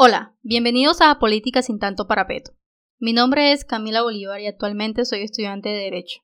Hola, 0.00 0.36
bienvenidos 0.42 1.00
a 1.00 1.18
Política 1.18 1.60
sin 1.60 1.80
tanto 1.80 2.06
parapeto. 2.06 2.52
Mi 3.00 3.12
nombre 3.12 3.50
es 3.50 3.64
Camila 3.64 4.04
Bolívar 4.04 4.40
y 4.40 4.46
actualmente 4.46 5.04
soy 5.04 5.22
estudiante 5.22 5.70
de 5.70 5.74
Derecho. 5.74 6.20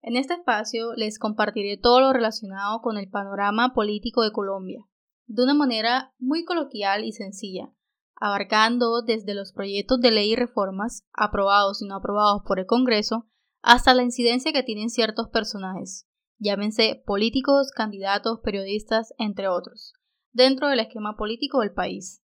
En 0.00 0.16
este 0.16 0.32
espacio 0.32 0.94
les 0.94 1.18
compartiré 1.18 1.76
todo 1.76 2.00
lo 2.00 2.14
relacionado 2.14 2.80
con 2.80 2.96
el 2.96 3.10
panorama 3.10 3.74
político 3.74 4.22
de 4.22 4.32
Colombia, 4.32 4.82
de 5.26 5.42
una 5.42 5.52
manera 5.52 6.14
muy 6.18 6.46
coloquial 6.46 7.04
y 7.04 7.12
sencilla, 7.12 7.70
abarcando 8.16 9.02
desde 9.02 9.34
los 9.34 9.52
proyectos 9.52 10.00
de 10.00 10.10
ley 10.10 10.32
y 10.32 10.34
reformas, 10.34 11.02
aprobados 11.12 11.82
y 11.82 11.86
no 11.86 11.96
aprobados 11.96 12.40
por 12.46 12.58
el 12.58 12.64
Congreso, 12.64 13.28
hasta 13.60 13.92
la 13.92 14.04
incidencia 14.04 14.54
que 14.54 14.62
tienen 14.62 14.88
ciertos 14.88 15.28
personajes, 15.28 16.08
llámense 16.38 17.02
políticos, 17.04 17.72
candidatos, 17.72 18.40
periodistas, 18.42 19.12
entre 19.18 19.48
otros, 19.48 19.92
dentro 20.32 20.68
del 20.68 20.80
esquema 20.80 21.14
político 21.18 21.60
del 21.60 21.74
país. 21.74 22.22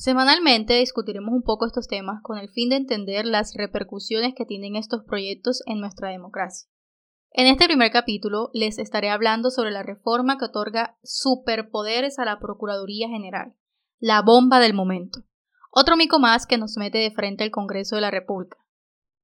Semanalmente 0.00 0.78
discutiremos 0.78 1.34
un 1.34 1.42
poco 1.42 1.66
estos 1.66 1.86
temas 1.86 2.22
con 2.22 2.38
el 2.38 2.48
fin 2.48 2.70
de 2.70 2.76
entender 2.76 3.26
las 3.26 3.52
repercusiones 3.52 4.32
que 4.34 4.46
tienen 4.46 4.74
estos 4.74 5.04
proyectos 5.04 5.60
en 5.66 5.78
nuestra 5.78 6.08
democracia. 6.08 6.70
En 7.32 7.46
este 7.46 7.66
primer 7.66 7.92
capítulo 7.92 8.48
les 8.54 8.78
estaré 8.78 9.10
hablando 9.10 9.50
sobre 9.50 9.72
la 9.72 9.82
reforma 9.82 10.38
que 10.38 10.46
otorga 10.46 10.96
superpoderes 11.02 12.18
a 12.18 12.24
la 12.24 12.38
Procuraduría 12.38 13.10
General, 13.10 13.54
la 13.98 14.22
bomba 14.22 14.58
del 14.58 14.72
momento. 14.72 15.20
Otro 15.70 15.98
mico 15.98 16.18
más 16.18 16.46
que 16.46 16.56
nos 16.56 16.78
mete 16.78 16.96
de 16.96 17.10
frente 17.10 17.44
al 17.44 17.50
Congreso 17.50 17.96
de 17.96 18.00
la 18.00 18.10
República. 18.10 18.56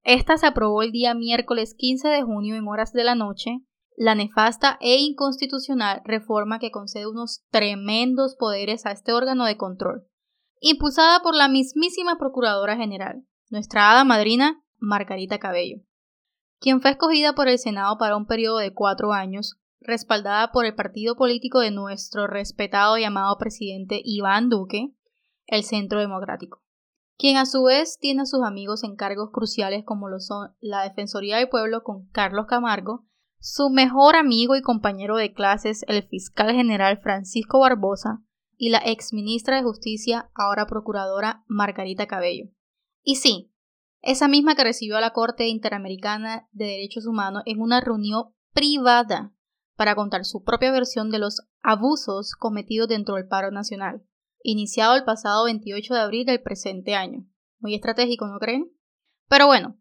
Esta 0.03 0.37
se 0.37 0.45
aprobó 0.45 0.83
el 0.83 0.91
día 0.91 1.15
miércoles 1.15 1.73
15 1.75 2.07
de 2.07 2.21
junio 2.21 2.55
en 2.55 2.67
horas 2.67 2.93
de 2.93 3.03
la 3.03 3.15
noche, 3.15 3.61
la 3.95 4.13
nefasta 4.13 4.77
e 4.79 4.97
inconstitucional 4.97 6.03
reforma 6.05 6.59
que 6.59 6.69
concede 6.69 7.07
unos 7.07 7.47
tremendos 7.49 8.35
poderes 8.35 8.85
a 8.85 8.91
este 8.91 9.11
órgano 9.11 9.45
de 9.45 9.57
control, 9.57 10.07
impulsada 10.59 11.21
por 11.21 11.35
la 11.35 11.47
mismísima 11.47 12.17
Procuradora 12.17 12.75
General, 12.75 13.23
nuestra 13.49 13.91
hada 13.91 14.03
madrina 14.03 14.63
Margarita 14.77 15.39
Cabello, 15.39 15.81
quien 16.59 16.81
fue 16.81 16.91
escogida 16.91 17.33
por 17.33 17.47
el 17.47 17.59
Senado 17.59 17.97
para 17.97 18.17
un 18.17 18.25
periodo 18.25 18.57
de 18.57 18.73
cuatro 18.73 19.13
años, 19.13 19.57
respaldada 19.79 20.51
por 20.51 20.65
el 20.65 20.75
partido 20.75 21.15
político 21.15 21.59
de 21.59 21.71
nuestro 21.71 22.27
respetado 22.27 22.97
y 22.97 23.03
amado 23.03 23.37
presidente 23.37 24.01
Iván 24.03 24.49
Duque, 24.49 24.93
el 25.45 25.63
Centro 25.63 25.99
Democrático, 25.99 26.63
quien 27.17 27.37
a 27.37 27.45
su 27.45 27.63
vez 27.63 27.97
tiene 27.99 28.23
a 28.23 28.25
sus 28.25 28.43
amigos 28.43 28.83
en 28.83 28.95
cargos 28.95 29.29
cruciales 29.31 29.83
como 29.85 30.09
lo 30.09 30.19
son 30.19 30.55
la 30.59 30.83
Defensoría 30.83 31.37
del 31.37 31.49
Pueblo 31.49 31.83
con 31.83 32.07
Carlos 32.09 32.47
Camargo, 32.47 33.05
su 33.39 33.69
mejor 33.69 34.15
amigo 34.15 34.55
y 34.55 34.61
compañero 34.61 35.15
de 35.15 35.33
clases, 35.33 35.85
el 35.87 36.03
fiscal 36.03 36.51
general 36.53 36.97
Francisco 36.97 37.59
Barbosa, 37.59 38.23
y 38.57 38.69
la 38.69 38.81
ex 38.83 39.13
ministra 39.13 39.57
de 39.57 39.63
Justicia, 39.63 40.29
ahora 40.33 40.65
procuradora 40.65 41.43
Margarita 41.47 42.07
Cabello. 42.07 42.49
Y 43.03 43.15
sí, 43.15 43.53
esa 44.01 44.27
misma 44.27 44.55
que 44.55 44.63
recibió 44.63 44.97
a 44.97 45.01
la 45.01 45.13
Corte 45.13 45.47
Interamericana 45.47 46.47
de 46.51 46.65
Derechos 46.65 47.05
Humanos 47.05 47.43
en 47.45 47.61
una 47.61 47.79
reunión 47.81 48.33
privada 48.53 49.33
para 49.75 49.95
contar 49.95 50.25
su 50.25 50.43
propia 50.43 50.71
versión 50.71 51.11
de 51.11 51.19
los 51.19 51.47
abusos 51.61 52.33
cometidos 52.33 52.89
dentro 52.89 53.15
del 53.15 53.27
paro 53.27 53.51
nacional, 53.51 54.03
iniciado 54.41 54.95
el 54.95 55.03
pasado 55.03 55.45
28 55.45 55.93
de 55.93 55.99
abril 55.99 56.25
del 56.25 56.41
presente 56.41 56.95
año. 56.95 57.27
Muy 57.59 57.75
estratégico, 57.75 58.27
¿no 58.27 58.39
creen? 58.39 58.71
Pero 59.27 59.45
bueno, 59.45 59.77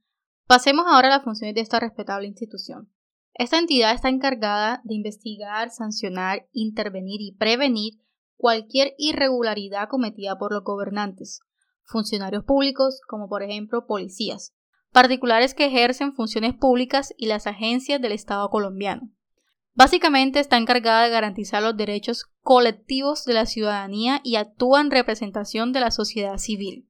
pasemos 0.46 0.84
ahora 0.86 1.08
a 1.08 1.10
las 1.12 1.24
funciones 1.24 1.54
de 1.54 1.62
esta 1.62 1.80
respetable 1.80 2.26
institución. 2.26 2.92
Esta 3.32 3.58
entidad 3.58 3.94
está 3.94 4.08
encargada 4.08 4.80
de 4.84 4.94
investigar, 4.94 5.70
sancionar, 5.70 6.48
intervenir 6.52 7.20
y 7.20 7.36
prevenir 7.36 7.94
cualquier 8.36 8.94
irregularidad 8.98 9.88
cometida 9.88 10.38
por 10.38 10.52
los 10.52 10.64
gobernantes, 10.64 11.40
funcionarios 11.84 12.44
públicos 12.44 13.00
como 13.06 13.28
por 13.28 13.42
ejemplo 13.42 13.86
policías, 13.86 14.54
particulares 14.92 15.54
que 15.54 15.66
ejercen 15.66 16.14
funciones 16.14 16.54
públicas 16.54 17.14
y 17.16 17.26
las 17.26 17.46
agencias 17.46 18.00
del 18.00 18.12
Estado 18.12 18.48
colombiano. 18.50 19.10
Básicamente 19.74 20.40
está 20.40 20.56
encargada 20.56 21.04
de 21.04 21.10
garantizar 21.10 21.62
los 21.62 21.76
derechos 21.76 22.24
colectivos 22.40 23.26
de 23.26 23.34
la 23.34 23.44
ciudadanía 23.44 24.20
y 24.24 24.36
actúa 24.36 24.80
en 24.80 24.90
representación 24.90 25.72
de 25.72 25.80
la 25.80 25.90
sociedad 25.90 26.38
civil. 26.38 26.88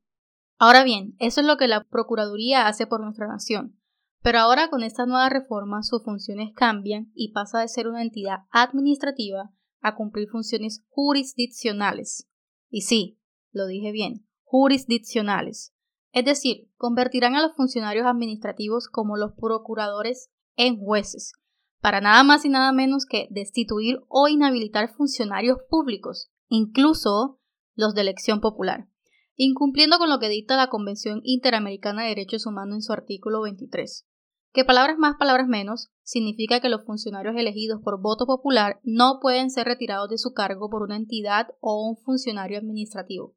Ahora 0.56 0.84
bien, 0.84 1.16
eso 1.18 1.40
es 1.40 1.46
lo 1.46 1.56
que 1.56 1.66
la 1.66 1.82
Procuraduría 1.82 2.68
hace 2.68 2.86
por 2.86 3.00
nuestra 3.00 3.26
nación. 3.26 3.76
Pero 4.22 4.38
ahora 4.38 4.70
con 4.70 4.84
esta 4.84 5.04
nueva 5.04 5.28
reforma 5.28 5.82
sus 5.82 6.04
funciones 6.04 6.52
cambian 6.54 7.10
y 7.14 7.32
pasa 7.32 7.60
de 7.60 7.68
ser 7.68 7.88
una 7.88 8.02
entidad 8.02 8.44
administrativa 8.50 9.50
a 9.86 9.94
cumplir 9.94 10.28
funciones 10.28 10.84
jurisdiccionales. 10.88 12.28
Y 12.69 12.82
sí, 12.82 13.19
lo 13.52 13.66
dije 13.66 13.92
bien, 13.92 14.26
jurisdiccionales. 14.42 15.74
Es 16.12 16.24
decir, 16.24 16.70
convertirán 16.76 17.34
a 17.34 17.42
los 17.42 17.54
funcionarios 17.54 18.06
administrativos 18.06 18.88
como 18.88 19.16
los 19.16 19.32
procuradores 19.34 20.30
en 20.56 20.78
jueces, 20.78 21.32
para 21.80 22.00
nada 22.00 22.22
más 22.24 22.44
y 22.44 22.48
nada 22.48 22.72
menos 22.72 23.06
que 23.06 23.28
destituir 23.30 24.00
o 24.08 24.28
inhabilitar 24.28 24.92
funcionarios 24.94 25.58
públicos, 25.69 26.30
incluso 26.48 27.38
los 27.74 27.94
de 27.94 28.00
elección 28.00 28.41
popular, 28.41 28.88
incumpliendo 29.34 29.98
con 29.98 30.08
lo 30.08 30.18
que 30.18 30.28
dicta 30.28 30.56
la 30.56 30.68
Convención 30.68 31.20
Interamericana 31.22 32.03
de 32.03 32.08
Derechos 32.08 32.47
Humanos 32.47 32.76
en 32.76 32.82
su 32.82 32.92
artículo 32.92 33.42
23 33.42 34.06
que 34.56 34.64
palabras 34.64 34.96
más, 34.96 35.16
palabras 35.18 35.48
menos, 35.48 35.90
significa 36.02 36.60
que 36.60 36.70
los 36.70 36.82
funcionarios 36.86 37.36
elegidos 37.36 37.82
por 37.82 38.00
voto 38.00 38.24
popular 38.24 38.80
no 38.84 39.18
pueden 39.20 39.50
ser 39.50 39.66
retirados 39.66 40.08
de 40.08 40.16
su 40.16 40.32
cargo 40.32 40.70
por 40.70 40.82
una 40.82 40.96
entidad 40.96 41.48
o 41.60 41.86
un 41.86 41.98
funcionario 41.98 42.56
administrativo. 42.56 43.36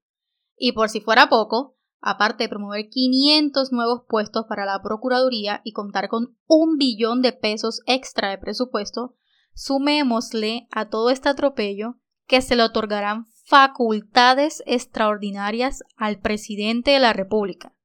Y 0.56 0.72
por 0.72 0.88
si 0.88 1.02
fuera 1.02 1.28
poco, 1.28 1.76
aparte 2.00 2.46
de 2.46 2.50
promover 2.50 2.88
500 2.88 3.74
nuevos 3.74 4.04
puestos 4.08 4.46
para 4.48 4.66
la 4.66 4.82
Procuraduría 4.82 5.60
y 5.66 5.74
contar 5.74 6.08
con 6.08 6.38
un 6.48 6.78
billón 6.78 7.22
de 7.22 7.34
pesos 7.34 7.82
extra 7.86 8.30
de 8.30 8.38
presupuesto, 8.38 9.18
sumémosle 9.54 10.70
a 10.72 10.88
todo 10.88 11.10
este 11.10 11.28
atropello 11.28 11.96
que 12.28 12.42
se 12.42 12.56
le 12.56 12.64
otorgarán 12.64 13.26
facultades 13.44 14.64
extraordinarias 14.66 15.84
al 15.98 16.22
presidente 16.22 16.92
de 16.92 17.00
la 17.00 17.12
República, 17.12 17.76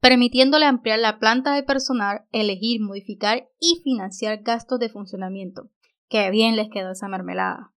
permitiéndole 0.00 0.64
ampliar 0.64 0.98
la 0.98 1.18
planta 1.18 1.54
de 1.54 1.62
personal, 1.62 2.22
elegir, 2.32 2.80
modificar 2.80 3.48
y 3.60 3.80
financiar 3.82 4.42
gastos 4.42 4.78
de 4.78 4.88
funcionamiento. 4.88 5.70
Qué 6.08 6.30
bien 6.30 6.56
les 6.56 6.68
quedó 6.70 6.92
esa 6.92 7.08
mermelada. 7.08 7.72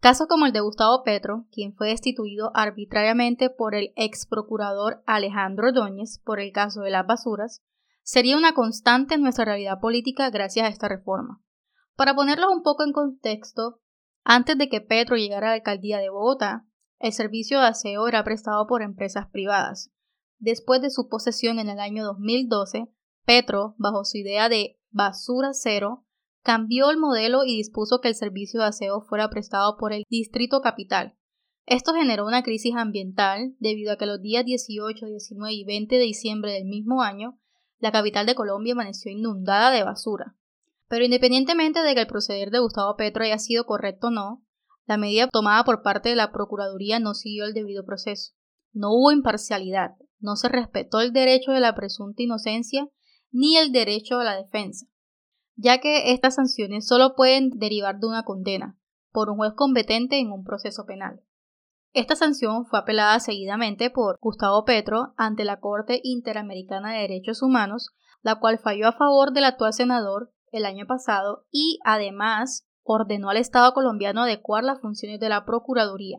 Casos 0.00 0.28
como 0.28 0.46
el 0.46 0.52
de 0.52 0.60
Gustavo 0.60 1.02
Petro, 1.02 1.46
quien 1.50 1.74
fue 1.74 1.88
destituido 1.88 2.52
arbitrariamente 2.54 3.50
por 3.50 3.74
el 3.74 3.92
ex 3.96 4.26
procurador 4.26 5.02
Alejandro 5.06 5.68
Ordóñez 5.68 6.20
por 6.24 6.38
el 6.38 6.52
caso 6.52 6.82
de 6.82 6.90
las 6.90 7.06
basuras, 7.06 7.62
sería 8.02 8.36
una 8.36 8.52
constante 8.52 9.14
en 9.14 9.22
nuestra 9.22 9.46
realidad 9.46 9.80
política 9.80 10.30
gracias 10.30 10.66
a 10.66 10.68
esta 10.68 10.88
reforma. 10.88 11.42
Para 11.96 12.14
ponerlos 12.14 12.50
un 12.54 12.62
poco 12.62 12.84
en 12.84 12.92
contexto, 12.92 13.80
antes 14.22 14.56
de 14.58 14.68
que 14.68 14.80
Petro 14.80 15.16
llegara 15.16 15.48
a 15.48 15.50
la 15.50 15.56
alcaldía 15.56 15.98
de 15.98 16.10
Bogotá, 16.10 16.66
el 16.98 17.12
servicio 17.12 17.58
de 17.58 17.66
aseo 17.66 18.06
era 18.06 18.22
prestado 18.22 18.66
por 18.66 18.82
empresas 18.82 19.26
privadas, 19.30 19.90
Después 20.38 20.82
de 20.82 20.90
su 20.90 21.08
posesión 21.08 21.58
en 21.58 21.68
el 21.68 21.80
año 21.80 22.04
2012, 22.04 22.88
Petro, 23.24 23.74
bajo 23.78 24.04
su 24.04 24.18
idea 24.18 24.48
de 24.48 24.78
basura 24.90 25.50
cero, 25.52 26.04
cambió 26.42 26.90
el 26.90 26.98
modelo 26.98 27.44
y 27.44 27.56
dispuso 27.56 28.00
que 28.00 28.08
el 28.08 28.14
servicio 28.14 28.60
de 28.60 28.66
aseo 28.66 29.00
fuera 29.00 29.30
prestado 29.30 29.76
por 29.76 29.92
el 29.92 30.04
Distrito 30.08 30.60
Capital. 30.60 31.16
Esto 31.66 31.94
generó 31.94 32.24
una 32.24 32.44
crisis 32.44 32.76
ambiental 32.76 33.56
debido 33.58 33.92
a 33.92 33.96
que 33.96 34.06
los 34.06 34.22
días 34.22 34.44
18, 34.44 35.06
19 35.06 35.52
y 35.52 35.64
20 35.64 35.96
de 35.96 36.02
diciembre 36.02 36.52
del 36.52 36.66
mismo 36.66 37.02
año, 37.02 37.40
la 37.78 37.90
capital 37.90 38.26
de 38.26 38.36
Colombia 38.36 38.74
amaneció 38.74 39.10
inundada 39.10 39.72
de 39.72 39.82
basura. 39.82 40.36
Pero 40.88 41.04
independientemente 41.04 41.82
de 41.82 41.94
que 41.94 42.02
el 42.02 42.06
proceder 42.06 42.50
de 42.50 42.60
Gustavo 42.60 42.94
Petro 42.94 43.24
haya 43.24 43.38
sido 43.38 43.66
correcto 43.66 44.06
o 44.06 44.10
no, 44.10 44.44
la 44.86 44.96
medida 44.96 45.26
tomada 45.26 45.64
por 45.64 45.82
parte 45.82 46.10
de 46.10 46.16
la 46.16 46.30
Procuraduría 46.30 47.00
no 47.00 47.14
siguió 47.14 47.44
el 47.44 47.54
debido 47.54 47.84
proceso. 47.84 48.34
No 48.72 48.92
hubo 48.92 49.10
imparcialidad, 49.10 49.96
no 50.18 50.36
se 50.36 50.48
respetó 50.48 51.00
el 51.00 51.12
derecho 51.12 51.52
de 51.52 51.60
la 51.60 51.74
presunta 51.74 52.22
inocencia 52.22 52.88
ni 53.30 53.56
el 53.56 53.72
derecho 53.72 54.18
a 54.18 54.24
la 54.24 54.36
defensa, 54.36 54.86
ya 55.56 55.78
que 55.78 56.12
estas 56.12 56.36
sanciones 56.36 56.86
solo 56.86 57.14
pueden 57.14 57.50
derivar 57.50 57.98
de 57.98 58.06
una 58.06 58.24
condena 58.24 58.78
por 59.12 59.30
un 59.30 59.36
juez 59.36 59.52
competente 59.54 60.18
en 60.18 60.30
un 60.30 60.44
proceso 60.44 60.84
penal. 60.86 61.22
Esta 61.92 62.14
sanción 62.14 62.66
fue 62.66 62.78
apelada 62.78 63.18
seguidamente 63.20 63.88
por 63.88 64.18
Gustavo 64.20 64.64
Petro 64.64 65.14
ante 65.16 65.44
la 65.44 65.60
Corte 65.60 66.00
Interamericana 66.02 66.92
de 66.92 67.00
Derechos 67.00 67.42
Humanos, 67.42 67.90
la 68.20 68.38
cual 68.38 68.58
falló 68.58 68.88
a 68.88 68.92
favor 68.92 69.32
del 69.32 69.44
actual 69.44 69.72
senador 69.72 70.30
el 70.52 70.66
año 70.66 70.86
pasado 70.86 71.46
y 71.50 71.78
además 71.84 72.66
ordenó 72.82 73.30
al 73.30 73.38
Estado 73.38 73.72
colombiano 73.72 74.22
adecuar 74.22 74.62
las 74.62 74.80
funciones 74.80 75.20
de 75.20 75.28
la 75.28 75.44
Procuraduría, 75.44 76.18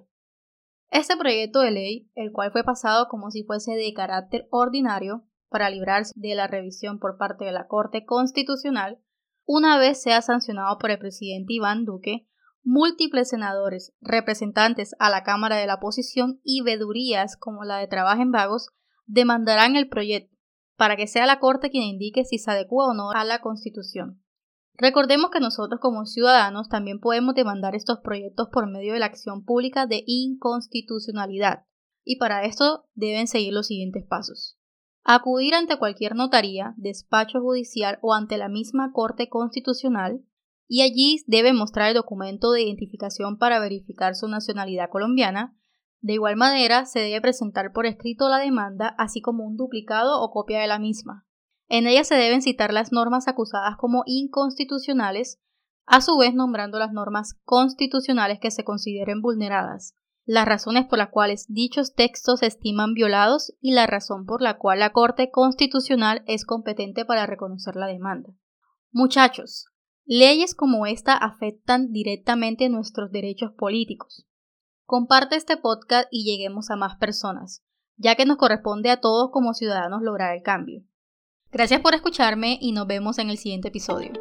este 0.90 1.18
proyecto 1.18 1.60
de 1.60 1.72
ley, 1.72 2.12
el 2.16 2.32
cual 2.32 2.52
fue 2.52 2.64
pasado 2.64 3.08
como 3.10 3.32
si 3.32 3.44
fuese 3.44 3.74
de 3.74 3.94
carácter 3.94 4.48
ordinario 4.52 5.26
para 5.50 5.70
librarse 5.70 6.14
de 6.16 6.36
la 6.36 6.48
revisión 6.48 7.00
por 7.00 7.18
parte 7.18 7.46
de 7.46 7.52
la 7.52 7.68
Corte 7.68 8.06
Constitucional, 8.06 9.00
una 9.46 9.78
vez 9.78 10.02
sea 10.02 10.22
sancionado 10.22 10.78
por 10.78 10.92
el 10.92 11.00
presidente 11.00 11.54
Iván 11.54 11.86
Duque, 11.86 12.28
múltiples 12.64 13.30
senadores, 13.30 13.94
representantes 14.02 14.94
a 15.00 15.10
la 15.10 15.24
Cámara 15.24 15.56
de 15.56 15.68
la 15.68 15.76
Oposición 15.76 16.42
y 16.44 16.62
vedurías 16.62 17.38
como 17.38 17.64
la 17.64 17.78
de 17.78 17.88
Trabajo 17.88 18.22
en 18.22 18.32
Vagos 18.32 18.70
demandarán 19.06 19.78
el 19.78 19.88
proyecto 19.88 20.36
para 20.76 20.96
que 20.96 21.08
sea 21.08 21.26
la 21.26 21.40
Corte 21.40 21.70
quien 21.70 21.84
indique 21.84 22.26
si 22.26 22.38
se 22.38 22.52
adecua 22.52 22.90
o 22.90 22.94
no 22.94 23.12
a 23.12 23.24
la 23.24 23.40
Constitución. 23.40 24.22
Recordemos 24.78 25.32
que 25.32 25.40
nosotros 25.40 25.80
como 25.80 26.06
ciudadanos 26.06 26.70
también 26.70 27.00
podemos 27.00 27.34
demandar 27.34 27.76
estos 27.76 28.00
proyectos 28.00 28.50
por 28.52 28.70
medio 28.70 28.94
de 28.94 29.00
la 29.00 29.08
acción 29.08 29.44
pública 29.44 29.88
de 29.88 30.04
inconstitucionalidad, 30.06 31.66
y 32.04 32.18
para 32.18 32.46
esto 32.46 32.86
deben 32.94 33.28
seguir 33.28 33.54
los 33.54 33.68
siguientes 33.68 34.06
pasos. 34.06 34.58
Acudir 35.04 35.56
ante 35.56 35.78
cualquier 35.78 36.16
notaría, 36.16 36.76
despacho 36.78 37.42
judicial 37.42 37.98
o 38.02 38.14
ante 38.14 38.38
la 38.38 38.50
misma 38.50 38.92
Corte 38.92 39.30
Constitucional, 39.30 40.22
y 40.68 40.82
allí 40.82 41.24
debe 41.28 41.54
mostrar 41.54 41.90
el 41.90 41.96
documento 41.96 42.52
de 42.52 42.62
identificación 42.62 43.38
para 43.38 43.60
verificar 43.60 44.16
su 44.16 44.28
nacionalidad 44.28 44.90
colombiana. 44.90 45.58
De 46.02 46.14
igual 46.14 46.36
manera, 46.36 46.86
se 46.86 47.00
debe 47.00 47.22
presentar 47.22 47.72
por 47.72 47.86
escrito 47.86 48.30
la 48.30 48.38
demanda, 48.38 48.90
así 48.98 49.22
como 49.22 49.46
un 49.46 49.56
duplicado 49.56 50.22
o 50.22 50.30
copia 50.30 50.60
de 50.60 50.68
la 50.68 50.78
misma. 50.78 51.27
En 51.68 51.88
ella 51.88 52.04
se 52.04 52.16
deben 52.16 52.42
citar 52.42 52.74
las 52.74 52.92
normas 52.92 53.28
acusadas 53.28 53.76
como 53.78 54.04
inconstitucionales, 54.06 55.40
a 55.86 56.02
su 56.02 56.18
vez 56.18 56.34
nombrando 56.34 56.80
las 56.80 56.92
normas 56.92 57.40
constitucionales 57.44 58.40
que 58.40 58.52
se 58.52 58.64
consideren 58.64 59.22
vulneradas, 59.22 59.94
las 60.26 60.46
razones 60.46 60.86
por 60.86 60.98
las 60.98 61.10
cuales 61.10 61.46
dichos 61.48 61.94
textos 61.96 62.42
se 62.42 62.48
estiman 62.48 62.94
violados 62.94 63.54
y 63.62 63.72
la 63.72 63.88
razón 63.88 64.26
por 64.26 64.42
la 64.42 64.58
cual 64.58 64.80
la 64.80 64.92
Corte 64.92 65.32
Constitucional 65.32 66.24
es 66.28 66.46
competente 66.46 67.06
para 67.06 67.26
reconocer 67.26 67.76
la 67.78 67.88
demanda. 67.88 68.34
Muchachos, 68.92 69.68
Leyes 70.10 70.56
como 70.56 70.86
esta 70.86 71.18
afectan 71.18 71.92
directamente 71.92 72.70
nuestros 72.70 73.12
derechos 73.12 73.52
políticos. 73.52 74.26
Comparte 74.86 75.36
este 75.36 75.58
podcast 75.58 76.08
y 76.12 76.24
lleguemos 76.24 76.70
a 76.70 76.78
más 76.78 76.96
personas, 76.96 77.62
ya 77.98 78.16
que 78.16 78.26
nos 78.26 78.38
corresponde 78.38 78.90
a 78.90 79.02
todos 79.02 79.32
como 79.32 79.54
ciudadanos 79.54 80.02
lograr 80.02 80.34
el 80.34 80.44
cambio. 80.44 80.86
Gracias 81.58 81.82
por 81.82 81.96
escucharme 81.96 82.60
y 82.62 82.72
nos 82.72 82.86
vemos 82.86 83.18
en 83.18 83.32
el 83.32 83.40
siguiente 83.40 83.70
episodio. 83.70 84.12